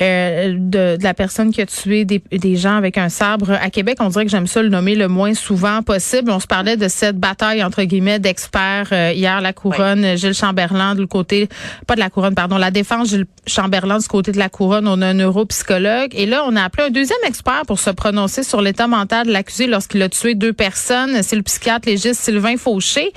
euh, 0.00 0.54
de, 0.54 0.96
de 0.96 1.02
la 1.02 1.14
personne 1.14 1.52
qui 1.52 1.60
a 1.60 1.66
tué 1.66 2.04
des, 2.04 2.22
des 2.30 2.56
gens 2.56 2.76
avec 2.76 2.98
un 2.98 3.08
sabre 3.08 3.52
à 3.52 3.70
Québec. 3.70 3.98
On 4.00 4.08
dirait 4.08 4.24
que 4.24 4.30
j'aime 4.30 4.46
ça 4.46 4.62
le 4.62 4.68
nommer 4.68 4.94
le 4.94 5.08
moins 5.08 5.34
souvent 5.34 5.82
possible. 5.82 6.30
On 6.30 6.40
se 6.40 6.46
parlait 6.46 6.76
de 6.76 6.88
cette 6.88 7.16
bataille 7.18 7.62
entre 7.62 7.82
guillemets 7.82 8.18
d'experts 8.18 8.88
euh, 8.92 9.12
hier, 9.14 9.40
la 9.40 9.52
couronne, 9.52 10.16
Gilles 10.16 10.34
Chamberlain 10.34 10.94
le 10.94 11.06
côté, 11.06 11.48
pas 11.86 11.94
de 11.94 12.00
la 12.00 12.10
couronne, 12.10 12.34
pardon, 12.34 12.56
la 12.56 12.70
défense 12.70 13.08
Gilles 13.10 13.26
Chamberlain 13.46 13.98
du 13.98 14.06
côté 14.08 14.32
de 14.32 14.38
la 14.38 14.48
couronne. 14.48 14.86
On 14.88 15.00
a 15.02 15.08
un 15.08 15.14
neuropsychologue 15.14 16.14
et 16.14 16.26
là 16.26 16.44
on 16.46 16.56
a 16.56 16.62
appelé 16.64 16.88
un 16.88 16.90
deuxième 16.90 17.18
expert 17.26 17.62
pour 17.66 17.78
se 17.80 17.90
prononcer 17.90 18.42
sur 18.42 18.60
l'état 18.62 18.86
mental 18.86 19.26
de 19.26 19.32
l'accusé 19.32 19.66
lorsqu'il 19.66 20.02
a 20.02 20.08
tué 20.08 20.34
deux 20.34 20.52
personnes. 20.52 21.22
C'est 21.22 21.36
le 21.36 21.42
psychiatre 21.42 21.88
légiste 21.88 22.22
Sylvain 22.22 22.56
Fauché. 22.56 23.12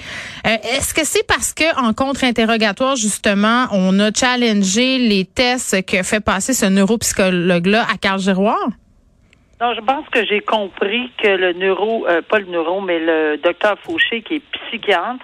Euh, 0.46 0.55
Est-ce 0.77 0.94
que 0.94 1.05
c'est 1.05 1.26
parce 1.27 1.54
que 1.54 1.63
en 1.80 1.94
contre-interrogatoire, 1.94 2.96
justement, 2.96 3.68
on 3.72 4.00
a 4.00 4.12
challengé 4.13 4.98
les 4.98 5.26
tests 5.26 5.86
que 5.86 6.04
fait 6.04 6.20
passer 6.20 6.54
ce 6.54 6.66
neuropsychologue-là 6.73 7.86
à 7.91 7.98
Carl 7.98 8.20
Giroir? 8.20 8.68
Non, 9.62 9.73
je 9.73 9.82
pense 9.82 10.08
que 10.09 10.26
j'ai 10.26 10.41
compris 10.41 11.12
que 11.22 11.27
le 11.27 11.54
neuro, 11.54 12.05
euh, 12.08 12.22
pas 12.22 12.40
le 12.40 12.48
neuro, 12.48 12.82
mais 12.82 12.99
le 12.99 13.38
docteur 13.38 13.77
Fauché, 13.79 14.21
qui 14.21 14.35
est 14.35 14.43
psychiatre, 14.68 15.24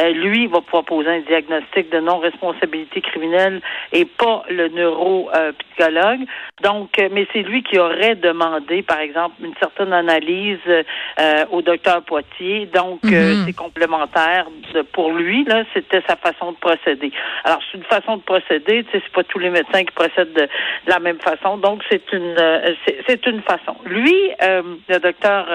euh, 0.00 0.10
lui 0.10 0.46
va 0.48 0.60
pouvoir 0.60 0.84
poser 0.84 1.08
un 1.08 1.20
diagnostic 1.20 1.90
de 1.90 2.00
non-responsabilité 2.00 3.00
criminelle 3.00 3.60
et 3.92 4.04
pas 4.04 4.44
le 4.50 4.68
neuropsychologue. 4.68 6.20
Donc, 6.62 6.98
euh, 6.98 7.08
mais 7.12 7.26
c'est 7.32 7.42
lui 7.42 7.62
qui 7.62 7.78
aurait 7.78 8.14
demandé, 8.16 8.82
par 8.82 9.00
exemple, 9.00 9.36
une 9.42 9.54
certaine 9.60 9.92
analyse 9.92 10.58
euh, 10.66 11.44
au 11.50 11.62
docteur 11.62 12.02
Poitier. 12.02 12.66
Donc, 12.66 13.00
euh, 13.04 13.34
Mhm. 13.36 13.42
c'est 13.46 13.52
complémentaire 13.52 14.46
pour 14.92 15.12
lui. 15.12 15.44
Là, 15.44 15.64
c'était 15.72 16.02
sa 16.08 16.16
façon 16.16 16.52
de 16.52 16.56
procéder. 16.56 17.12
Alors, 17.44 17.60
c'est 17.70 17.78
une 17.78 17.84
façon 17.84 18.16
de 18.16 18.22
procéder. 18.22 18.84
Tu 18.84 18.90
sais, 18.92 19.02
c'est 19.04 19.12
pas 19.12 19.24
tous 19.24 19.38
les 19.38 19.50
médecins 19.50 19.84
qui 19.84 19.92
procèdent 19.94 20.32
de, 20.32 20.42
de 20.42 20.48
la 20.90 20.98
même 20.98 21.18
façon. 21.20 21.56
Donc, 21.58 21.82
c'est 21.90 22.12
une, 22.12 22.34
euh, 22.38 22.74
c'est- 23.06 23.26
une 23.26 23.42
façon. 23.42 23.76
Lui, 23.86 24.14
euh, 24.42 24.62
le 24.88 24.98
docteur 24.98 25.46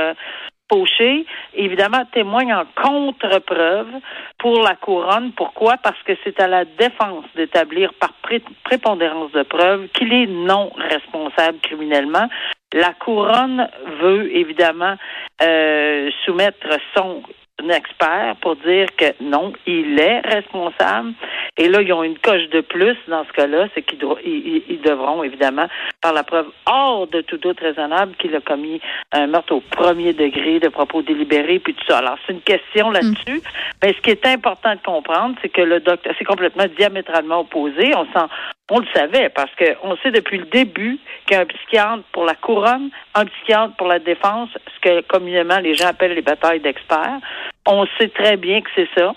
évidemment, 1.53 2.03
témoigne 2.13 2.53
en 2.53 2.65
contre-preuve 2.75 3.87
pour 4.37 4.61
la 4.61 4.75
couronne. 4.75 5.31
Pourquoi? 5.33 5.77
Parce 5.77 6.01
que 6.03 6.13
c'est 6.23 6.39
à 6.39 6.47
la 6.47 6.65
défense 6.65 7.25
d'établir 7.35 7.93
par 7.93 8.13
pré- 8.21 8.43
prépondérance 8.63 9.31
de 9.31 9.43
preuve 9.43 9.87
qu'il 9.89 10.13
est 10.13 10.27
non 10.27 10.71
responsable 10.77 11.59
criminellement. 11.61 12.27
La 12.73 12.93
couronne 12.93 13.67
veut 14.01 14.35
évidemment 14.35 14.95
euh, 15.41 16.09
soumettre 16.25 16.67
son 16.95 17.23
expert 17.69 18.35
pour 18.41 18.55
dire 18.57 18.87
que 18.95 19.21
non, 19.21 19.51
il 19.65 19.99
est 19.99 20.21
responsable. 20.21 21.13
Et 21.59 21.67
là, 21.67 21.81
ils 21.81 21.91
ont 21.91 22.03
une 22.03 22.17
coche 22.17 22.47
de 22.51 22.61
plus 22.61 22.95
dans 23.09 23.25
ce 23.25 23.33
cas-là, 23.33 23.67
c'est 23.75 23.81
qu'ils 23.81 23.99
ils, 24.23 24.79
devront 24.81 25.23
évidemment 25.23 25.67
par 26.01 26.13
la 26.13 26.23
preuve 26.23 26.47
hors 26.65 27.05
de 27.07 27.19
tout 27.19 27.35
doute 27.35 27.59
raisonnable 27.59 28.15
qu'il 28.15 28.33
a 28.33 28.39
commis 28.39 28.79
un 29.11 29.27
meurtre 29.27 29.53
au 29.53 29.59
premier 29.59 30.13
degré 30.13 30.61
de 30.61 30.69
propos 30.69 31.01
délibérés 31.01 31.59
puis 31.59 31.73
tout 31.73 31.83
ça. 31.85 31.97
Alors 31.97 32.17
c'est 32.25 32.31
une 32.31 32.41
question 32.41 32.91
là-dessus. 32.91 33.41
Mais 33.83 33.93
ce 33.93 33.99
qui 33.99 34.09
est 34.09 34.25
important 34.25 34.73
de 34.73 34.79
comprendre, 34.81 35.35
c'est 35.41 35.49
que 35.49 35.61
le 35.61 35.81
docteur, 35.81 36.13
c'est 36.17 36.23
complètement 36.23 36.63
diamétralement 36.77 37.41
opposé. 37.41 37.93
On 37.93 38.05
s'en, 38.13 38.29
on 38.71 38.79
le 38.79 38.87
savait 38.95 39.27
parce 39.27 39.53
que 39.55 39.65
on 39.83 39.97
sait 39.97 40.11
depuis 40.11 40.37
le 40.37 40.45
début 40.45 40.97
qu'un 41.25 41.45
psychiatre 41.45 42.03
pour 42.13 42.23
la 42.23 42.35
couronne, 42.35 42.89
un 43.15 43.25
psychiatre 43.25 43.75
pour 43.75 43.87
la 43.87 43.99
défense, 43.99 44.49
ce 44.75 44.79
que 44.79 45.01
communément 45.01 45.59
les 45.59 45.75
gens 45.75 45.87
appellent 45.87 46.15
les 46.15 46.21
batailles 46.21 46.61
d'experts. 46.61 47.19
On 47.67 47.85
sait 47.97 48.07
très 48.07 48.37
bien 48.37 48.61
que 48.61 48.69
c'est 48.75 48.89
ça. 48.97 49.13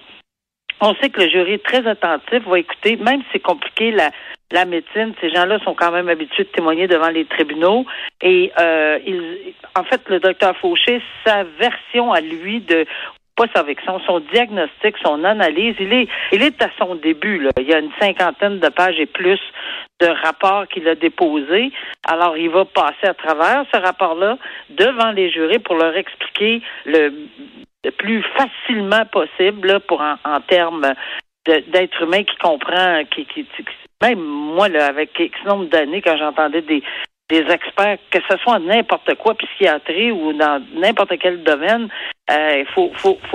On 0.85 0.97
sait 0.97 1.11
que 1.11 1.21
le 1.21 1.29
jury 1.29 1.53
est 1.53 1.65
très 1.65 1.87
attentif, 1.87 2.43
va 2.45 2.59
écouter, 2.59 2.97
même 2.97 3.21
si 3.21 3.27
c'est 3.35 3.39
compliqué 3.39 3.93
la, 3.93 4.11
la 4.51 4.65
médecine, 4.65 5.15
ces 5.21 5.31
gens-là 5.31 5.61
sont 5.61 5.75
quand 5.75 5.93
même 5.93 6.09
habitués 6.09 6.43
de 6.43 6.49
témoigner 6.49 6.89
devant 6.89 7.09
les 7.09 7.25
tribunaux. 7.25 7.87
Et 8.21 8.51
euh, 8.59 8.99
ils, 9.07 9.55
en 9.79 9.85
fait, 9.85 10.01
le 10.09 10.19
docteur 10.19 10.57
Fauché, 10.57 11.01
sa 11.25 11.45
version 11.45 12.13
à 12.13 12.21
lui 12.21 12.61
de 12.61 12.85
son 14.07 14.21
diagnostic, 14.33 14.97
son 15.05 15.25
analyse, 15.25 15.75
il 15.79 15.93
est, 15.93 16.09
il 16.33 16.43
est 16.43 16.63
à 16.63 16.69
son 16.79 16.95
début. 16.97 17.39
Là. 17.39 17.51
Il 17.59 17.69
y 17.69 17.75
a 17.75 17.79
une 17.79 17.93
cinquantaine 18.01 18.59
de 18.59 18.69
pages 18.69 18.99
et 18.99 19.07
plus 19.07 19.41
de 20.01 20.07
rapports 20.25 20.67
qu'il 20.69 20.89
a 20.89 20.95
déposés. 20.95 21.71
Alors, 22.09 22.37
il 22.37 22.51
va 22.51 22.65
passer 22.65 23.07
à 23.07 23.15
travers 23.15 23.65
ce 23.73 23.79
rapport-là 23.81 24.39
devant 24.71 25.13
les 25.13 25.31
jurés 25.31 25.59
pour 25.59 25.77
leur 25.77 25.97
expliquer 25.97 26.63
le, 26.85 27.13
le 27.85 27.91
plus 27.91 28.23
facilement 28.37 29.05
possible 29.07 29.69
là, 29.69 29.81
pour 29.81 30.01
en, 30.01 30.41
termes 30.41 30.93
d'être 31.47 32.03
humain 32.03 32.23
qui 32.25 32.37
comprend, 32.37 33.03
qui, 33.11 33.27
qui, 33.27 33.45
qui- 33.45 33.65
même 34.01 34.21
moi, 34.21 34.69
là, 34.69 34.87
avec 34.87 35.17
X 35.19 35.39
nombre 35.45 35.67
d'années, 35.67 36.03
quand 36.03 36.17
j'entendais 36.17 36.63
des, 36.63 36.83
des 37.33 37.51
experts, 37.51 37.97
que 38.11 38.19
ce 38.29 38.37
soit 38.43 38.59
n'importe 38.59 39.15
quoi, 39.15 39.35
psychiatrie 39.35 40.13
ou 40.13 40.35
dans 40.35 40.63
n'importe 40.75 41.19
quel 41.19 41.43
domaine, 41.43 41.89
euh, 42.31 42.63
il 42.63 42.67
faut, 42.67 42.93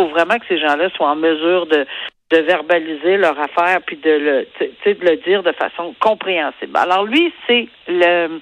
vraiment 0.09 0.38
que 0.38 0.46
ces 0.47 0.59
gens-là 0.59 0.90
soient 0.96 1.09
en 1.09 1.16
mesure 1.16 1.66
de, 1.66 1.85
verbaliser 2.30 3.18
leur 3.18 3.40
affaire 3.40 3.80
puis 3.86 3.96
de 3.97 4.46
le, 4.86 5.16
dire 5.25 5.41
de 5.41 5.52
façon 5.53 5.96
compréhensible. 6.00 6.78
Alors 6.78 7.06
lui, 7.06 7.34
c'est 7.47 7.68
le, 7.88 8.40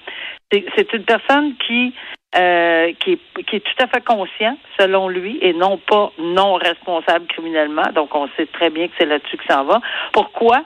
c'est 0.50 0.92
une 0.92 1.04
personne 1.04 1.54
qui 1.66 1.94
euh, 2.36 2.92
qui, 3.00 3.12
est, 3.12 3.60
tout 3.60 3.82
à 3.82 3.86
fait 3.86 4.04
conscient, 4.04 4.58
selon 4.78 5.08
lui, 5.08 5.38
et 5.40 5.54
non 5.54 5.78
pas 5.78 6.12
non 6.18 6.54
responsable 6.54 7.26
criminellement. 7.28 7.86
Donc, 7.94 8.14
on 8.14 8.28
sait 8.36 8.46
très 8.46 8.68
bien 8.68 8.88
que 8.88 8.94
c'est 8.98 9.06
là-dessus 9.06 9.38
que 9.38 9.46
ça 9.48 9.62
va. 9.62 9.80
Pourquoi? 10.12 10.64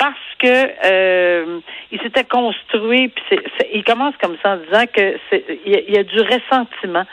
Parce 0.00 0.16
que 0.38 0.70
euh, 0.86 1.60
il 1.92 2.00
s'était 2.00 2.24
construit, 2.24 3.08
puis 3.08 3.22
c'est- 3.28 3.44
c'est- 3.58 3.68
il 3.74 3.84
commence 3.84 4.16
comme 4.16 4.38
ça 4.42 4.54
en 4.54 4.56
disant 4.56 4.86
que 4.86 5.18
c'est 5.28 5.44
il 5.66 5.76
y, 5.76 5.92
y 5.92 5.98
a 5.98 6.02
du 6.02 6.20
ressentiment 6.22 7.04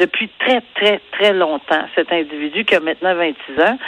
depuis 0.00 0.28
très, 0.40 0.60
très, 0.74 1.00
très 1.12 1.32
longtemps, 1.32 1.86
cet 1.94 2.12
individu 2.12 2.64
qui 2.64 2.74
a 2.74 2.80
maintenant 2.80 3.14
26 3.14 3.62
ans. 3.62 3.78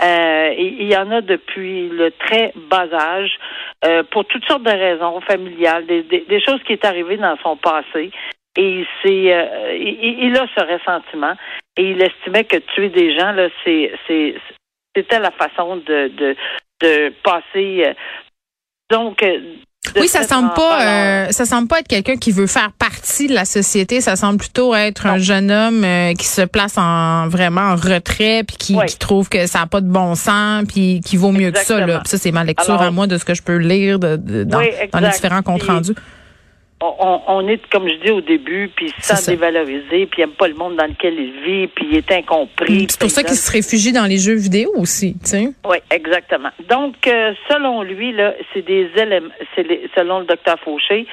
Euh, 0.00 0.54
il 0.56 0.84
y 0.92 0.96
en 0.96 1.10
a 1.10 1.22
depuis 1.22 1.88
le 1.88 2.12
très 2.12 2.52
bas 2.70 2.86
âge, 2.92 3.36
euh, 3.84 4.04
pour 4.04 4.24
toutes 4.26 4.44
sortes 4.44 4.62
de 4.62 4.70
raisons 4.70 5.20
familiales, 5.22 5.86
des, 5.86 6.02
des, 6.02 6.40
choses 6.40 6.62
qui 6.64 6.72
est 6.74 6.84
arrivées 6.84 7.16
dans 7.16 7.36
son 7.42 7.56
passé. 7.56 8.12
Et 8.56 8.68
il, 8.80 8.86
s'est, 9.02 9.32
euh, 9.34 9.76
il, 9.76 10.24
il 10.26 10.36
a 10.36 10.46
ce 10.56 10.64
ressentiment 10.64 11.34
et 11.76 11.90
il 11.90 12.00
estimait 12.00 12.44
que 12.44 12.58
tuer 12.74 12.90
des 12.90 13.16
gens, 13.18 13.32
là, 13.32 13.48
c'est, 13.64 13.92
c'est, 14.06 14.34
c'était 14.94 15.18
la 15.18 15.32
façon 15.32 15.76
de, 15.76 16.08
de, 16.08 16.36
de 16.84 17.12
passer. 17.24 17.84
euh, 17.86 17.94
donc, 18.90 19.22
euh, 19.22 19.38
Oui, 19.96 20.08
ça 20.08 20.22
semble 20.22 20.52
pas, 20.54 20.80
euh, 20.82 21.30
ça 21.30 21.44
semble 21.44 21.68
pas 21.68 21.80
être 21.80 21.88
quelqu'un 21.88 22.16
qui 22.16 22.32
veut 22.32 22.46
faire 22.46 22.70
partie 22.72 23.26
de 23.28 23.34
la 23.34 23.44
société. 23.44 24.00
Ça 24.00 24.16
semble 24.16 24.38
plutôt 24.38 24.74
être 24.74 25.06
un 25.06 25.18
jeune 25.18 25.50
homme 25.50 25.84
euh, 25.84 26.14
qui 26.14 26.26
se 26.26 26.42
place 26.42 26.78
en 26.78 27.28
vraiment 27.28 27.60
en 27.72 27.76
retrait, 27.76 28.44
puis 28.46 28.56
qui, 28.56 28.74
Oui. 28.76 28.86
qui 28.86 28.98
trouve 28.98 29.28
que 29.28 29.46
ça 29.46 29.60
n'a 29.60 29.66
pas 29.66 29.80
de 29.82 29.88
bon 29.88 30.14
sens, 30.14 30.64
puis 30.66 31.00
qui 31.04 31.16
vaut 31.16 31.32
mieux 31.32 31.50
que 31.50 31.58
ça. 31.58 31.80
Là. 31.86 31.98
Puis 32.00 32.08
ça, 32.08 32.18
c'est 32.18 32.32
ma 32.32 32.44
lecture 32.44 32.74
Alors- 32.74 32.82
à 32.86 32.90
moi 32.90 33.06
de 33.06 33.18
ce 33.18 33.24
que 33.24 33.34
je 33.34 33.42
peux 33.42 33.56
lire 33.56 33.98
de, 33.98 34.16
de- 34.16 34.44
dans, 34.44 34.58
Oui, 34.58 34.70
dans 34.92 35.00
les 35.00 35.10
différents 35.10 35.42
comptes 35.42 35.62
rendus. 35.64 35.94
On- 36.98 37.20
on 37.28 37.48
est, 37.48 37.60
comme 37.70 37.88
je 37.88 37.94
dis 38.04 38.10
au 38.10 38.20
début, 38.20 38.70
puis 38.74 38.92
sans 39.00 39.16
ça. 39.16 39.30
dévaloriser, 39.32 40.06
puis 40.06 40.18
il 40.18 40.26
n'aime 40.26 40.30
pas 40.36 40.48
le 40.48 40.54
monde 40.54 40.76
dans 40.76 40.86
lequel 40.86 41.14
il 41.14 41.32
vit, 41.44 41.66
puis 41.68 41.86
il 41.90 41.96
est 41.96 42.12
incompris. 42.12 42.86
C'est 42.88 43.00
pour 43.00 43.10
ça 43.10 43.22
qu'il 43.22 43.36
se 43.36 43.50
réfugie 43.50 43.92
dans 43.92 44.04
les 44.06 44.18
jeux 44.18 44.34
vidéo 44.36 44.70
aussi, 44.76 45.14
tu 45.24 45.30
sais. 45.30 45.48
Oui, 45.68 45.76
exactement. 45.90 46.50
Donc, 46.68 46.94
euh, 47.06 47.32
selon 47.50 47.82
lui, 47.82 48.12
là, 48.12 48.34
c'est 48.52 48.62
des 48.64 48.88
éléments, 48.96 49.28
selon 49.96 50.20
le 50.20 50.26
docteur 50.26 50.58
Fauché, 50.64 51.06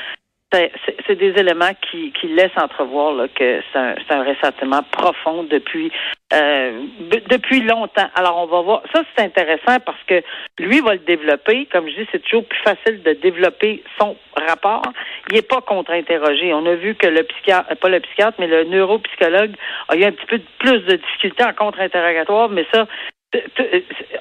c'est- 0.54 0.98
c'est 1.08 1.16
des 1.16 1.32
éléments 1.40 1.74
qui, 1.90 2.12
qui 2.12 2.28
laissent 2.28 2.58
entrevoir 2.58 3.14
là, 3.14 3.28
que 3.30 3.62
c'est 3.72 3.80
un, 3.80 3.96
un 4.10 4.24
ressentiment 4.24 4.84
profond 4.92 5.44
depuis 5.44 5.92
euh, 6.34 6.84
depuis 7.30 7.60
longtemps. 7.62 8.08
Alors, 8.16 8.38
on 8.38 8.46
va 8.46 8.62
voir. 8.62 8.84
Ça, 8.94 9.04
c'est 9.16 9.24
intéressant 9.26 9.80
parce 9.86 10.02
que 10.08 10.22
lui 10.60 10.80
va 10.80 10.94
le 10.94 11.00
développer. 11.00 11.66
Comme 11.72 11.90
je 11.90 11.96
dis, 11.96 12.08
c'est 12.12 12.24
toujours 12.24 12.46
plus 12.46 12.60
facile 12.64 13.04
de 13.04 13.14
développer 13.14 13.84
son 14.00 14.16
rapport. 14.48 14.82
Il 15.30 15.36
n'est 15.36 15.42
pas 15.42 15.60
contre-interrogé. 15.62 16.54
On 16.54 16.66
a 16.66 16.76
vu 16.76 16.96
que 16.96 17.08
le 17.08 17.24
psychiatre, 17.24 17.76
pas 17.76 17.90
le 17.90 18.00
psychiatre, 18.00 18.38
mais 18.40 18.48
le 18.48 18.64
neuropsychologue 18.64 19.56
a 19.90 19.96
eu 19.98 20.06
un 20.06 20.12
petit 20.14 20.26
peu 20.26 20.40
plus 20.60 20.80
de 20.86 20.96
difficultés 20.96 21.44
en 21.44 21.54
contre-interrogatoire, 21.54 22.48
mais 22.50 22.66
ça, 22.74 22.88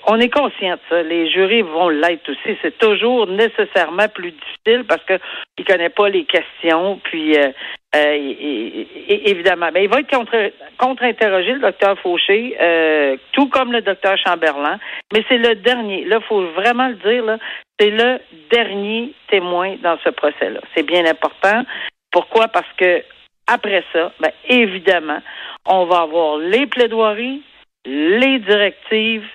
on 0.06 0.20
est 0.20 0.28
conscient 0.28 0.74
de 0.74 0.80
ça. 0.88 1.02
Les 1.02 1.30
jurés 1.30 1.62
vont 1.62 1.88
l'être 1.88 2.30
aussi. 2.30 2.56
C'est 2.62 2.78
toujours 2.78 3.26
nécessairement 3.26 4.08
plus 4.08 4.32
difficile 4.32 4.84
parce 4.88 5.02
que 5.04 5.18
il 5.58 5.64
connaît 5.64 5.88
pas 5.88 6.08
les 6.08 6.24
questions. 6.24 7.00
Puis 7.02 7.36
euh, 7.36 7.50
euh, 7.96 8.84
évidemment, 9.08 9.70
ben, 9.72 9.82
il 9.82 9.88
va 9.88 10.00
être 10.00 10.10
contre, 10.10 10.52
contre-interrogé, 10.78 11.54
le 11.54 11.60
docteur 11.60 11.98
Fauché, 11.98 12.56
euh, 12.60 13.16
tout 13.32 13.48
comme 13.48 13.72
le 13.72 13.82
docteur 13.82 14.16
Chamberlain. 14.16 14.78
Mais 15.12 15.24
c'est 15.28 15.38
le 15.38 15.56
dernier. 15.56 16.04
Là, 16.04 16.20
faut 16.20 16.46
vraiment 16.52 16.88
le 16.88 16.94
dire. 16.94 17.38
C'est 17.78 17.90
le 17.90 18.20
dernier 18.50 19.12
témoin 19.28 19.76
dans 19.82 19.98
ce 20.04 20.10
procès-là. 20.10 20.60
C'est 20.74 20.84
bien 20.84 21.04
important. 21.06 21.64
Pourquoi? 22.12 22.48
Parce 22.48 22.70
que 22.76 23.02
après 23.46 23.82
ça, 23.92 24.12
ben, 24.20 24.30
évidemment, 24.48 25.20
on 25.66 25.86
va 25.86 26.02
avoir 26.02 26.38
les 26.38 26.66
plaidoiries, 26.66 27.42
les 27.84 28.38
directives 28.40 29.26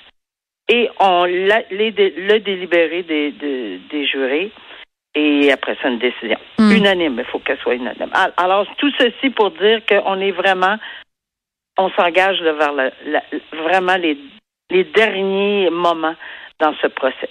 et 0.67 0.89
on 0.99 1.25
les, 1.25 1.65
le 1.71 2.39
délibéré 2.39 3.03
des, 3.03 3.31
des, 3.31 4.07
jurés. 4.07 4.51
Et 5.13 5.51
après 5.51 5.77
ça, 5.81 5.89
une 5.89 5.99
décision. 5.99 6.37
Hmm. 6.57 6.71
Unanime, 6.71 7.19
il 7.19 7.25
faut 7.25 7.39
qu'elle 7.39 7.59
soit 7.59 7.75
unanime. 7.75 8.09
Alors, 8.37 8.65
tout 8.77 8.91
ceci 8.97 9.29
pour 9.29 9.51
dire 9.51 9.81
qu'on 9.87 10.19
est 10.19 10.31
vraiment, 10.31 10.77
on 11.77 11.89
s'engage 11.91 12.41
vers 12.41 12.73
vraiment 13.53 13.95
les, 13.95 14.17
les 14.69 14.83
derniers 14.83 15.69
moments 15.69 16.15
dans 16.59 16.73
ce 16.81 16.87
procès. 16.87 17.29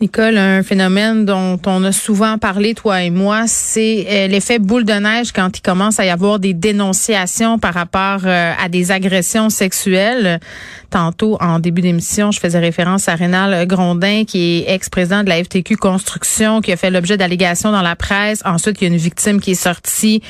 Nicole, 0.00 0.38
un 0.38 0.62
phénomène 0.62 1.26
dont 1.26 1.60
on 1.66 1.84
a 1.84 1.92
souvent 1.92 2.38
parlé, 2.38 2.72
toi 2.72 3.02
et 3.02 3.10
moi, 3.10 3.44
c'est 3.46 4.06
euh, 4.08 4.26
l'effet 4.28 4.58
boule 4.58 4.86
de 4.86 4.94
neige 4.94 5.30
quand 5.30 5.58
il 5.58 5.60
commence 5.60 6.00
à 6.00 6.06
y 6.06 6.08
avoir 6.08 6.38
des 6.38 6.54
dénonciations 6.54 7.58
par 7.58 7.74
rapport 7.74 8.20
euh, 8.24 8.52
à 8.58 8.70
des 8.70 8.92
agressions 8.92 9.50
sexuelles. 9.50 10.40
Tantôt, 10.88 11.36
en 11.40 11.60
début 11.60 11.82
d'émission, 11.82 12.32
je 12.32 12.40
faisais 12.40 12.58
référence 12.58 13.08
à 13.08 13.14
Rénal 13.14 13.66
Grondin, 13.66 14.24
qui 14.24 14.64
est 14.66 14.74
ex-président 14.74 15.22
de 15.22 15.28
la 15.28 15.44
FTQ 15.44 15.76
Construction, 15.76 16.62
qui 16.62 16.72
a 16.72 16.76
fait 16.76 16.90
l'objet 16.90 17.16
d'allégations 17.16 17.70
dans 17.70 17.82
la 17.82 17.94
presse. 17.94 18.42
Ensuite, 18.46 18.80
il 18.80 18.88
y 18.88 18.90
a 18.90 18.92
une 18.92 18.98
victime 18.98 19.38
qui 19.38 19.52
est 19.52 19.54
sortie, 19.54 20.22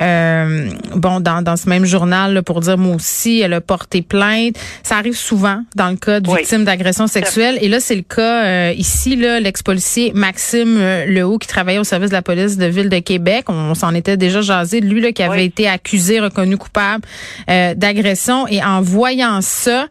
euh, 0.00 0.70
bon, 0.94 1.20
dans, 1.20 1.42
dans 1.42 1.56
ce 1.56 1.68
même 1.68 1.84
journal 1.84 2.42
pour 2.44 2.60
dire, 2.60 2.78
moi 2.78 2.94
aussi, 2.94 3.40
elle 3.40 3.52
a 3.52 3.60
porté 3.60 4.02
plainte. 4.02 4.56
Ça 4.84 4.96
arrive 4.96 5.16
souvent 5.16 5.64
dans 5.74 5.90
le 5.90 5.96
cas 5.96 6.20
de 6.20 6.30
victimes 6.30 6.64
d'agressions 6.64 7.08
sexuelles. 7.08 7.58
Et 7.60 7.68
là, 7.68 7.80
c'est 7.80 7.96
le 7.96 8.02
cas 8.02 8.70
ici 8.70 9.15
l'ex-policier 9.16 10.12
Maxime 10.14 10.76
euh, 10.78 11.06
Lehaut, 11.06 11.38
qui 11.38 11.48
travaillait 11.48 11.78
au 11.78 11.84
service 11.84 12.10
de 12.10 12.14
la 12.14 12.22
police 12.22 12.56
de 12.56 12.66
Ville 12.66 12.88
de 12.88 12.98
Québec, 12.98 13.46
on, 13.48 13.74
s'en 13.74 13.94
était 13.94 14.16
déjà 14.16 14.40
jasé 14.40 14.80
de 14.80 14.86
lui, 14.86 15.00
là, 15.00 15.12
qui 15.12 15.22
avait 15.22 15.44
été 15.44 15.68
accusé, 15.68 16.20
reconnu 16.20 16.56
coupable 16.56 17.04
euh, 17.50 17.74
d'agression. 17.74 18.46
Et 18.48 18.62
en 18.62 18.80
voyant 18.80 19.40
ça, 19.40 19.88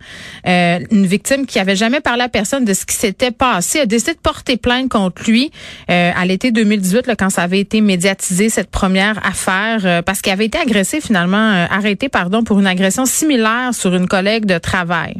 euh, 0.47 0.79
une 0.91 1.05
victime 1.05 1.45
qui 1.45 1.59
avait 1.59 1.75
jamais 1.75 2.01
parlé 2.01 2.23
à 2.23 2.29
personne 2.29 2.65
de 2.65 2.73
ce 2.73 2.85
qui 2.85 2.95
s'était 2.95 3.31
passé 3.31 3.79
a 3.79 3.85
décidé 3.85 4.13
de 4.13 4.19
porter 4.19 4.57
plainte 4.57 4.89
contre 4.89 5.23
lui 5.29 5.51
à 5.87 6.25
l'été 6.25 6.51
2018, 6.51 7.07
là, 7.07 7.15
quand 7.15 7.29
ça 7.29 7.43
avait 7.43 7.59
été 7.59 7.81
médiatisé, 7.81 8.49
cette 8.49 8.69
première 8.69 9.25
affaire, 9.25 10.03
parce 10.03 10.21
qu'il 10.21 10.31
avait 10.31 10.45
été 10.45 10.57
agressé 10.57 11.01
finalement, 11.01 11.65
arrêté, 11.69 12.09
pardon, 12.09 12.43
pour 12.43 12.59
une 12.59 12.67
agression 12.67 13.05
similaire 13.05 13.73
sur 13.73 13.95
une 13.95 14.07
collègue 14.07 14.45
de 14.45 14.57
travail. 14.57 15.15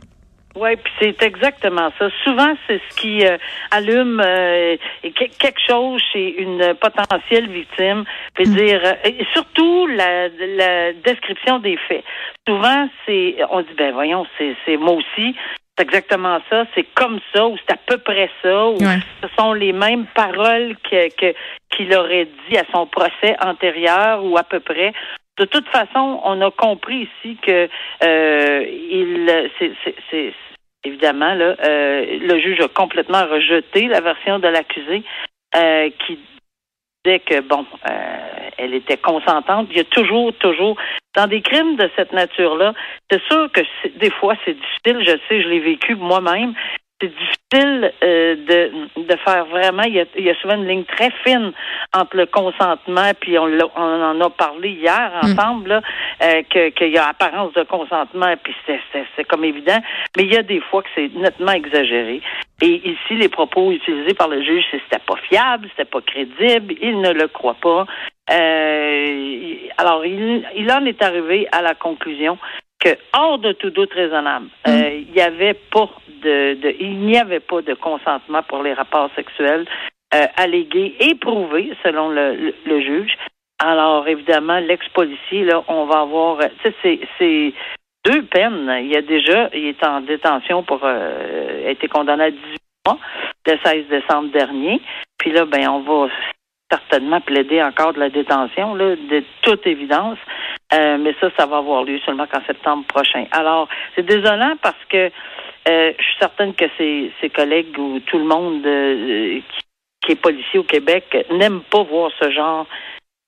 Oui, 0.56 0.78
puis 0.78 0.94
c'est 1.00 1.22
exactement 1.22 1.92
ça. 2.00 2.07
Souvent, 2.24 2.56
c'est 2.66 2.80
ce 2.90 2.96
qui 2.96 3.25
euh, 3.25 3.38
allume 3.72 4.22
euh, 4.25 4.78
quelque 5.04 5.60
chose 5.68 6.02
chez 6.13 6.42
une 6.42 6.74
potentielle 6.75 7.50
victime. 7.50 8.06
Veut 8.40 8.50
mm. 8.50 8.56
dire, 8.56 8.81
euh, 8.86 8.94
et 9.04 9.25
surtout 9.34 9.88
la, 9.88 10.30
la 10.30 10.94
description 10.94 11.60
des 11.60 11.75
faits. 11.75 12.06
Souvent, 12.48 12.88
c'est, 13.06 13.36
on 13.50 13.62
dit, 13.62 13.74
ben 13.78 13.92
voyons, 13.94 14.25
c'est, 14.38 14.56
c'est 14.66 14.78
moi 14.78 14.94
aussi. 14.94 15.36
C'est 15.78 15.84
exactement 15.84 16.40
ça. 16.50 16.66
C'est 16.74 16.88
comme 16.94 17.19
ça, 17.34 17.48
ou 17.48 17.57
c'est 17.57 17.74
à 17.74 17.80
peu 17.86 17.98
près 17.98 18.30
ça, 18.42 18.68
ou 18.69 18.78
ce 18.80 19.28
sont 19.38 19.52
les 19.52 19.74
mêmes 19.74 20.06
paroles 20.16 20.78
que, 20.90 21.13
que 21.16 21.36
qu'il 21.72 21.94
aurait 21.94 22.30
dit 22.48 22.57
à 22.57 22.63
son 22.72 22.86
procès 22.88 23.36
antérieur, 23.42 24.24
ou 24.24 24.38
à 24.38 24.44
peu 24.44 24.62
près. 24.62 24.94
De 25.38 25.44
toute 25.44 25.68
façon, 25.68 26.22
on 26.24 26.40
a 26.40 26.50
compris 26.50 27.10
ici 27.10 27.38
que 27.42 27.68
euh, 28.04 28.66
il, 28.69 29.52
c'est, 29.60 30.34
évidemment, 30.86 31.34
là, 31.34 31.56
euh, 31.64 32.20
le 32.20 32.40
juge 32.40 32.62
a 32.62 32.68
complètement 32.68 33.26
rejeté 33.26 33.88
la 33.88 34.02
version 34.02 34.40
de 34.40 34.48
l'accusé 34.48 35.04
euh, 35.56 35.90
qui 36.06 36.20
disait 37.04 37.20
que, 37.20 37.42
bon, 37.42 37.66
euh, 37.90 38.50
elle 38.58 38.74
était 38.74 38.98
consentante. 38.98 39.68
Il 39.72 39.78
y 39.78 39.82
a 39.82 39.86
toujours, 39.86 40.34
toujours, 40.34 40.78
dans 41.16 41.28
des 41.28 41.42
crimes 41.42 41.76
de 41.76 41.90
cette 41.96 42.14
nature-là, 42.14 42.74
c'est 43.10 43.22
sûr 43.24 43.52
que 43.52 43.62
des 43.98 44.12
fois, 44.12 44.36
c'est 44.46 44.54
difficile. 44.54 45.04
Je 45.06 45.18
sais, 45.28 45.42
je 45.42 45.48
l'ai 45.50 45.60
vécu 45.60 45.96
moi-même 45.96 46.54
c'est 47.06 47.56
difficile 47.56 47.92
euh, 48.04 48.36
de, 48.36 49.04
de 49.04 49.16
faire 49.18 49.46
vraiment. 49.46 49.84
Il 49.84 49.94
y, 49.94 50.00
a, 50.00 50.06
il 50.18 50.25
y, 50.25 50.30
a, 50.30 50.36
souvent 50.36 50.56
une 50.56 50.68
ligne 50.68 50.84
très 50.84 51.12
fine 51.24 51.52
entre 51.94 52.18
le 52.18 52.25
consentement, 52.25 53.12
puis 53.19 53.38
on, 53.38 53.46
on 53.75 54.04
en 54.04 54.22
a 54.22 54.30
parlé 54.30 54.69
hier 54.69 55.12
mm. 55.22 55.25
ensemble, 55.25 55.69
là, 55.69 55.81
euh, 56.24 56.42
qu'il 56.50 56.90
y 56.90 56.98
a 56.98 57.07
apparence 57.07 57.54
de 57.54 57.63
consentement, 57.63 58.34
puis 58.44 58.54
c'est 58.66 59.24
comme 59.25 59.44
évident. 59.44 59.80
Mais 60.18 60.24
il 60.24 60.34
y 60.34 60.38
a 60.38 60.44
des 60.44 60.60
fois 60.60 60.81
que 60.81 60.90
c'est 60.96 61.13
nettement 61.16 61.52
exagéré. 61.52 62.22
Et 62.62 62.90
ici, 62.90 63.16
les 63.16 63.30
propos 63.30 63.72
utilisés 63.72 64.13
par 64.13 64.28
le 64.28 64.42
juge, 64.42 64.63
c'est 64.72 64.81
c'était 64.90 65.04
pas 65.06 65.18
fiable, 65.28 65.68
c'était 65.72 65.90
pas 65.90 66.02
crédible, 66.02 66.75
il 66.81 67.02
ne 67.02 67.12
le 67.12 67.28
croit 67.28 67.57
pas. 67.62 67.86
Euh, 68.31 69.56
alors, 69.78 70.06
il, 70.06 70.46
il 70.56 70.72
en 70.72 70.86
est 70.86 71.02
arrivé 71.04 71.48
à 71.52 71.62
la 71.62 71.75
conclusion 71.75 72.38
que, 72.86 72.98
hors 73.14 73.40
de 73.40 73.52
tout 73.54 73.72
doute 73.72 73.94
raisonnable, 73.94 74.46
mm. 74.66 74.70
euh, 74.70 74.90
il 75.00 75.12
n'y 75.12 75.22
avait 75.22 75.56
pas 75.56 75.90
de, 76.22 76.76
il 76.80 77.00
n'y 77.00 77.18
avait 77.18 77.40
pas 77.40 77.62
de 77.62 77.74
consentement 77.74 78.44
pour 78.44 78.62
les 78.62 78.74
rapports 78.74 79.10
sexuels 79.16 79.66
euh, 80.14 80.26
allégués 80.38 80.96
et 81.00 81.16
prouvés 81.16 81.74
selon 81.84 82.10
le, 82.10 82.54
juge. 82.82 83.18
Alors 83.60 84.08
évidemment, 84.08 84.60
l'ex-policier 84.60 85.46
là, 85.46 85.64
on 85.68 85.86
va 85.86 86.02
avoir, 86.02 86.40
c'est 86.84 87.00
c'est 87.18 87.54
deux 88.06 88.24
peines. 88.24 88.72
Il 88.82 88.92
y 88.92 88.98
a 88.98 89.02
déjà, 89.02 89.50
il 89.54 89.68
est 89.68 89.84
en 89.84 90.02
détention 90.02 90.62
pour 90.64 90.81
euh, 90.84 91.68
a 91.68 91.72
été 91.72 91.88
condamné 91.88 92.26
à 92.26 92.31
18 92.31 92.42
mois 92.86 93.00
le 93.48 93.58
16 93.64 93.88
décembre 93.90 94.31
dernier. 94.31 94.80
Puis 95.18 95.31
là, 95.31 95.46
ben 95.46 95.68
on 95.70 95.80
va 95.80 96.12
certainement 96.70 97.22
plaider 97.22 97.62
encore 97.62 97.94
de 97.94 98.00
la 98.00 98.10
détention, 98.10 98.76
là, 98.76 98.96
de 98.96 99.24
toute 99.42 99.66
évidence. 99.66 100.18
Euh, 100.74 100.98
mais 100.98 101.14
ça, 101.22 101.30
ça 101.38 101.46
va 101.46 101.58
avoir 101.58 101.84
lieu 101.84 102.00
seulement 102.06 102.26
qu'en 102.28 102.44
septembre 102.46 102.86
prochain. 102.88 103.26
Alors, 103.32 103.68
c'est 103.96 104.06
désolant 104.06 104.56
parce 104.62 104.84
que 104.90 105.12
euh, 105.68 105.94
je 105.98 106.04
suis 106.04 106.18
certaine 106.20 106.54
que 106.54 106.66
ses, 106.78 107.30
collègues 107.30 107.78
ou 107.78 108.00
tout 108.00 108.18
le 108.18 108.26
monde 108.26 108.66
euh, 108.66 109.40
qui, 110.02 110.12
est 110.12 110.16
policier 110.16 110.60
au 110.60 110.64
Québec 110.64 111.26
n'aime 111.32 111.62
pas 111.62 111.84
voir 111.84 112.12
ce 112.20 112.32
genre 112.32 112.66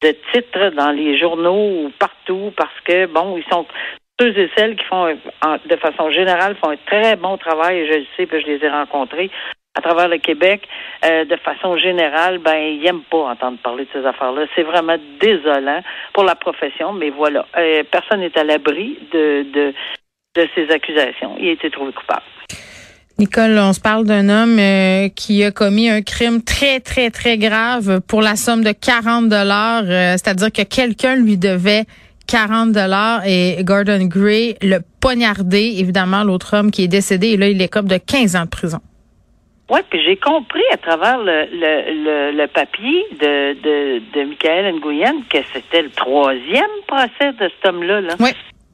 de 0.01 0.15
titres 0.33 0.69
dans 0.75 0.91
les 0.91 1.17
journaux 1.17 1.85
ou 1.85 1.91
partout 1.97 2.53
parce 2.55 2.79
que, 2.83 3.05
bon, 3.07 3.37
ils 3.37 3.51
sont 3.51 3.65
ceux 4.19 4.37
et 4.37 4.49
celles 4.55 4.75
qui 4.75 4.85
font, 4.85 5.07
de 5.07 5.75
façon 5.75 6.09
générale, 6.09 6.55
font 6.55 6.71
un 6.71 6.77
très 6.85 7.15
bon 7.15 7.37
travail, 7.37 7.87
je 7.87 7.99
le 7.99 8.05
sais, 8.15 8.25
puis 8.25 8.41
je 8.41 8.47
les 8.47 8.65
ai 8.65 8.69
rencontrés 8.69 9.29
à 9.77 9.81
travers 9.81 10.07
le 10.07 10.17
Québec, 10.17 10.67
euh, 11.05 11.25
de 11.25 11.35
façon 11.37 11.77
générale, 11.77 12.39
ben, 12.39 12.57
ils 12.57 12.81
n'aiment 12.81 13.03
pas 13.11 13.29
entendre 13.29 13.59
parler 13.59 13.85
de 13.85 13.89
ces 13.93 14.05
affaires-là. 14.05 14.45
C'est 14.55 14.63
vraiment 14.63 14.97
désolant 15.19 15.81
pour 16.13 16.23
la 16.23 16.35
profession, 16.35 16.93
mais 16.93 17.11
voilà. 17.11 17.45
Euh, 17.57 17.83
personne 17.91 18.21
n'est 18.21 18.37
à 18.37 18.43
l'abri 18.43 18.97
de, 19.13 19.43
de, 19.53 19.73
de 20.35 20.47
ces 20.55 20.71
accusations. 20.71 21.35
Il 21.39 21.49
a 21.49 21.51
été 21.51 21.69
trouvé 21.69 21.93
coupable. 21.93 22.23
Nicole, 23.19 23.57
on 23.59 23.73
se 23.73 23.79
parle 23.79 24.05
d'un 24.05 24.29
homme 24.29 24.57
euh, 24.59 25.09
qui 25.09 25.43
a 25.43 25.51
commis 25.51 25.89
un 25.89 26.01
crime 26.01 26.43
très, 26.43 26.79
très, 26.79 27.11
très 27.11 27.37
grave 27.37 28.01
pour 28.07 28.21
la 28.21 28.35
somme 28.35 28.63
de 28.63 28.71
40 28.71 29.29
dollars. 29.29 29.83
C'est-à-dire 29.85 30.51
que 30.51 30.63
quelqu'un 30.63 31.15
lui 31.15 31.37
devait 31.37 31.85
40 32.27 32.71
dollars 32.71 33.25
et 33.25 33.57
Gordon 33.63 34.05
Gray 34.05 34.55
le 34.61 34.79
poignardé, 34.99 35.75
évidemment, 35.77 36.23
l'autre 36.23 36.55
homme 36.55 36.71
qui 36.71 36.83
est 36.83 36.87
décédé, 36.87 37.29
et 37.29 37.37
là, 37.37 37.47
il 37.47 37.61
est 37.61 37.69
comme 37.69 37.87
de 37.87 37.97
15 37.97 38.35
ans 38.35 38.43
de 38.43 38.49
prison. 38.49 38.79
Oui, 39.69 39.79
puis 39.89 40.01
j'ai 40.05 40.15
compris 40.15 40.63
à 40.71 40.77
travers 40.77 41.17
le, 41.17 41.45
le, 41.51 42.31
le, 42.31 42.47
papier 42.47 43.05
de, 43.19 43.53
de, 43.53 44.01
de 44.13 44.23
Michael 44.23 44.75
Nguyen 44.75 45.23
que 45.29 45.39
c'était 45.53 45.81
le 45.81 45.89
troisième 45.89 46.63
procès 46.87 47.33
de 47.33 47.49
cet 47.49 47.65
homme-là. 47.65 48.01
Là. 48.01 48.15
Oui. 48.19 48.29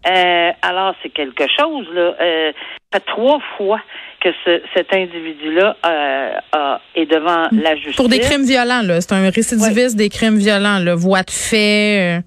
Euh, 0.06 0.52
alors, 0.62 0.94
c'est 1.02 1.10
quelque 1.10 1.46
chose, 1.58 1.88
là. 1.94 2.14
Euh, 2.22 2.52
fait 2.94 3.00
trois 3.00 3.40
fois 3.58 3.80
que 4.22 4.30
ce, 4.46 4.62
cet 4.76 4.94
individu-là 4.94 5.78
euh, 5.86 6.78
est 6.94 7.06
devant 7.06 7.48
la 7.52 7.76
justice. 7.76 7.96
Pour 7.96 8.10
des 8.10 8.20
crimes 8.20 8.44
violents, 8.44 8.82
là. 8.84 9.02
C'est 9.02 9.14
un 9.14 9.30
récidiviste 9.30 9.96
des 9.96 10.10
crimes 10.10 10.38
violents, 10.38 10.80
le 10.80 10.92
voie 10.92 11.24
de 11.24 11.32
fait. 11.32 12.18
Euh. 12.18 12.22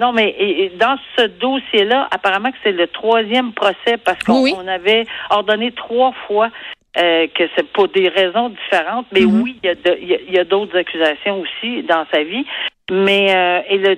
Non, 0.00 0.12
mais 0.12 0.34
et, 0.38 0.72
dans 0.80 0.96
ce 1.16 1.26
dossier-là, 1.26 2.08
apparemment 2.10 2.50
que 2.50 2.56
c'est 2.64 2.72
le 2.72 2.86
troisième 2.86 3.52
procès 3.52 3.98
parce 4.02 4.22
qu'on 4.24 4.66
avait 4.66 5.04
ordonné 5.28 5.72
trois 5.72 6.12
fois 6.26 6.48
euh, 6.96 7.28
que 7.28 7.44
c'est 7.54 7.68
pour 7.72 7.88
des 7.88 8.08
raisons 8.08 8.48
différentes, 8.48 9.06
mais 9.12 9.20
mm-hmm. 9.20 9.42
oui, 9.42 9.56
il 9.62 10.34
y 10.34 10.38
a, 10.38 10.44
d'autres 10.44 10.76
accusations 10.76 11.40
aussi 11.40 11.82
dans 11.84 12.04
sa 12.12 12.24
vie. 12.24 12.44
Mais 12.90 13.32
euh, 13.32 13.60
et 13.68 13.78
le, 13.78 13.96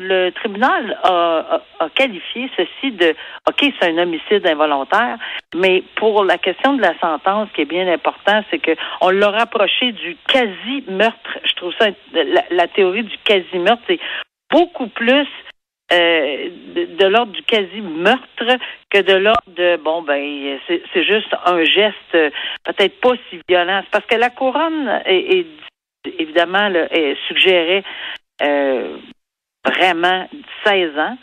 le 0.00 0.30
tribunal 0.30 0.98
a, 1.04 1.60
a, 1.78 1.88
qualifié 1.90 2.50
ceci 2.56 2.90
de 2.90 3.14
OK, 3.48 3.72
c'est 3.78 3.88
un 3.88 3.98
homicide 3.98 4.44
involontaire, 4.44 5.18
mais 5.54 5.84
pour 5.94 6.24
la 6.24 6.36
question 6.38 6.72
de 6.72 6.82
la 6.82 6.98
sentence, 6.98 7.48
ce 7.50 7.54
qui 7.54 7.60
est 7.60 7.64
bien 7.64 7.86
important, 7.86 8.42
c'est 8.50 8.58
que 8.58 8.72
on 9.00 9.10
l'a 9.10 9.30
rapproché 9.30 9.92
du 9.92 10.16
quasi-meurtre. 10.26 11.38
Je 11.44 11.54
trouve 11.54 11.72
ça 11.78 11.90
la, 12.12 12.42
la 12.50 12.66
théorie 12.66 13.04
du 13.04 13.16
quasi-meurtre, 13.18 13.82
c'est 13.86 14.00
beaucoup 14.50 14.88
plus 14.88 15.28
euh, 15.92 16.48
de, 16.74 17.06
l'ordre 17.06 17.32
du 17.32 17.42
quasi-meurtre 17.42 18.58
que 18.90 19.02
de 19.02 19.12
l'ordre 19.12 19.42
de 19.46 19.76
bon 19.76 20.02
ben 20.02 20.58
c'est 20.66 21.04
juste 21.04 21.32
un 21.44 21.62
geste 21.62 21.94
euh, 22.14 22.30
peut-être 22.64 23.00
pas 23.00 23.12
si 23.30 23.40
violent. 23.48 23.82
parce 23.92 24.04
que 24.06 24.16
la 24.16 24.30
couronne 24.30 25.00
est, 25.06 25.46
évidemment 26.18 26.68
là, 26.68 26.88
suggérait 27.28 27.84
euh, 28.42 28.96
vraiment 29.64 30.28
16 30.64 30.98
ans. 30.98 31.16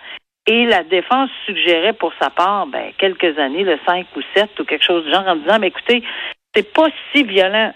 Et 0.45 0.65
la 0.65 0.83
défense 0.83 1.29
suggérait 1.45 1.93
pour 1.93 2.13
sa 2.21 2.29
part 2.29 2.67
ben, 2.67 2.91
quelques 2.97 3.37
années, 3.39 3.63
le 3.63 3.79
5 3.85 4.07
ou 4.15 4.21
7 4.35 4.59
ou 4.59 4.65
quelque 4.65 4.83
chose 4.83 5.05
du 5.05 5.11
genre, 5.11 5.27
en 5.27 5.37
disant 5.37 5.59
Mais 5.59 5.67
écoutez, 5.67 6.03
c'est 6.53 6.73
pas 6.73 6.87
si 7.11 7.23
violent 7.23 7.73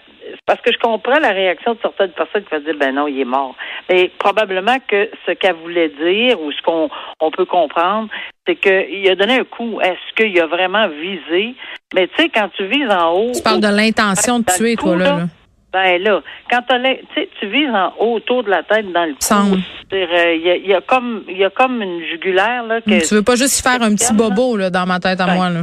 parce 0.48 0.62
que 0.62 0.72
je 0.72 0.78
comprends 0.78 1.18
la 1.20 1.32
réaction 1.32 1.74
de 1.74 1.78
certaines 1.82 2.12
personnes 2.12 2.42
qui 2.42 2.54
vont 2.54 2.62
dire 2.62 2.74
ben 2.80 2.94
non, 2.94 3.06
il 3.06 3.20
est 3.20 3.26
mort. 3.26 3.54
Mais 3.90 4.10
probablement 4.18 4.78
que 4.88 5.10
ce 5.26 5.32
qu'elle 5.32 5.56
voulait 5.56 5.90
dire 5.90 6.40
ou 6.40 6.50
ce 6.50 6.62
qu'on 6.62 6.88
on 7.20 7.30
peut 7.30 7.44
comprendre, 7.44 8.08
c'est 8.46 8.56
qu'il 8.56 9.06
a 9.10 9.14
donné 9.14 9.40
un 9.40 9.44
coup. 9.44 9.78
Est-ce 9.82 10.14
qu'il 10.16 10.40
a 10.40 10.46
vraiment 10.46 10.88
visé? 10.88 11.54
Mais 11.94 12.08
tu 12.08 12.14
sais, 12.16 12.30
quand 12.30 12.48
tu 12.56 12.64
vises 12.64 12.90
en 12.90 13.12
haut. 13.12 13.32
Tu 13.34 13.42
parles 13.42 13.60
de 13.60 13.68
l'intention 13.68 14.38
de 14.38 14.46
tuer, 14.46 14.76
toi, 14.76 14.96
là. 14.96 15.20
Ben 15.70 16.02
là, 16.02 16.22
quand 16.50 16.62
tu 17.38 17.46
vises 17.46 17.74
en 17.74 17.92
haut 18.00 18.14
autour 18.14 18.42
de 18.42 18.48
la 18.48 18.62
tête 18.62 18.90
dans 18.90 19.04
le 19.04 19.12
cou, 19.12 19.58
euh, 19.92 20.34
il 20.34 20.66
y, 20.66 20.72
a, 20.72 20.80
comme 20.80 21.24
il 21.28 21.36
y 21.36 21.44
a 21.44 21.50
comme 21.50 21.82
une 21.82 22.02
jugulaire 22.06 22.64
là 22.64 22.80
que 22.80 23.06
Tu 23.06 23.14
veux 23.14 23.22
pas 23.22 23.36
juste 23.36 23.62
faire 23.62 23.82
un 23.82 23.94
petit 23.94 24.14
bobo 24.14 24.56
là 24.56 24.70
dans 24.70 24.86
ma 24.86 24.98
tête 24.98 25.20
à 25.20 25.26
ben, 25.26 25.34
moi 25.34 25.50
là. 25.50 25.60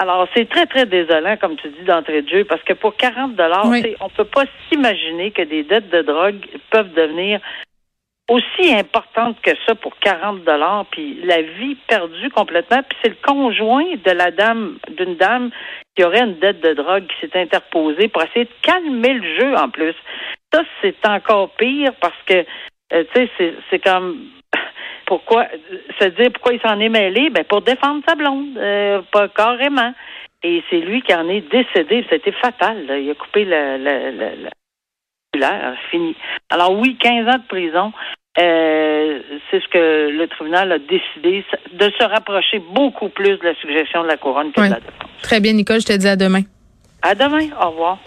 Alors, 0.00 0.26
c'est 0.34 0.48
très, 0.48 0.64
très 0.64 0.86
désolant, 0.86 1.36
comme 1.36 1.56
tu 1.56 1.68
dis, 1.68 1.84
d'entrée 1.84 2.22
de 2.22 2.28
jeu, 2.28 2.44
parce 2.46 2.62
que 2.62 2.72
pour 2.72 2.96
40 2.96 3.36
dollars, 3.36 3.66
on 4.00 4.08
peut 4.08 4.24
pas 4.24 4.44
s'imaginer 4.66 5.30
que 5.30 5.42
des 5.42 5.62
dettes 5.62 5.90
de 5.90 6.00
drogue 6.00 6.40
peuvent 6.70 6.94
devenir 6.94 7.38
aussi 8.30 8.72
importantes 8.72 9.36
que 9.42 9.50
ça 9.66 9.74
pour 9.74 9.98
40 9.98 10.42
dollars, 10.44 10.86
puis 10.90 11.20
la 11.24 11.42
vie 11.42 11.74
perdue 11.86 12.30
complètement, 12.30 12.82
puis 12.88 12.96
c'est 13.02 13.10
le 13.10 13.16
conjoint 13.22 13.84
de 14.02 14.10
la 14.12 14.30
dame, 14.30 14.78
d'une 14.88 15.16
dame 15.16 15.50
qui 15.94 16.02
aurait 16.02 16.22
une 16.22 16.38
dette 16.38 16.62
de 16.62 16.72
drogue 16.72 17.04
qui 17.06 17.26
s'est 17.26 17.38
interposée 17.38 18.08
pour 18.08 18.22
essayer 18.22 18.46
de 18.46 18.54
calmer 18.62 19.12
le 19.12 19.38
jeu 19.38 19.54
en 19.54 19.68
plus. 19.68 19.94
Ça, 20.50 20.62
c'est 20.80 21.06
encore 21.06 21.50
pire 21.56 21.92
parce 22.00 22.22
que, 22.24 22.46
euh, 22.94 23.04
tu 23.14 23.28
sais, 23.36 23.54
c'est 23.68 23.80
comme 23.80 24.30
pourquoi 25.10 25.48
se 25.98 26.06
dire 26.10 26.30
pourquoi 26.32 26.52
il 26.52 26.60
s'en 26.60 26.78
est 26.78 26.88
mêlé, 26.88 27.30
ben 27.30 27.42
pour 27.42 27.62
défendre 27.62 28.00
sa 28.08 28.14
blonde, 28.14 28.56
euh, 28.56 29.02
pas 29.10 29.26
carrément. 29.26 29.92
Et 30.44 30.62
c'est 30.70 30.78
lui 30.78 31.02
qui 31.02 31.12
en 31.12 31.28
est 31.28 31.40
décédé. 31.50 32.06
C'était 32.08 32.30
fatal. 32.30 32.86
Il 32.88 33.10
a 33.10 33.14
coupé 33.14 33.44
le, 33.44 33.76
le, 33.76 34.48
le, 35.34 35.76
fini. 35.90 36.14
Alors 36.48 36.78
oui, 36.78 36.96
15 36.96 37.26
ans 37.26 37.38
de 37.38 37.46
prison. 37.48 37.92
Euh, 38.38 39.18
c'est 39.50 39.60
ce 39.60 39.66
que 39.66 40.10
le 40.16 40.28
tribunal 40.28 40.70
a 40.70 40.78
décidé 40.78 41.44
de 41.72 41.90
se 41.98 42.04
rapprocher 42.04 42.60
beaucoup 42.60 43.08
plus 43.08 43.36
de 43.36 43.44
la 43.44 43.54
suggestion 43.56 44.04
de 44.04 44.08
la 44.08 44.16
couronne 44.16 44.52
que 44.52 44.60
de 44.60 44.70
la 44.70 44.78
défense. 44.78 45.10
Très 45.22 45.40
bien, 45.40 45.54
Nicole, 45.54 45.80
je 45.80 45.86
te 45.86 45.92
dis 45.92 46.06
à 46.06 46.14
demain. 46.14 46.42
À 47.02 47.16
demain. 47.16 47.48
Au 47.60 47.70
revoir. 47.70 47.98